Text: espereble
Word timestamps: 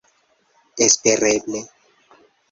espereble 0.85 1.61